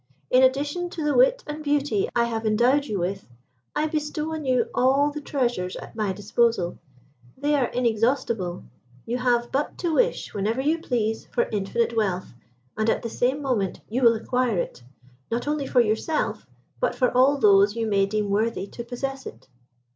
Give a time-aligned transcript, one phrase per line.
[0.31, 3.27] In addition to the wit and beauty I have endowed you with,
[3.75, 6.79] I bestow on you all the treasures at my disposal.
[7.37, 8.63] They are inexhaustible.
[9.05, 12.33] You have but to wish whenever you please for infinite wealth,
[12.75, 14.81] and at the same moment you will acquire it,
[15.29, 16.47] not only for yourself,
[16.79, 19.49] but for all those you may deem worthy to possess it."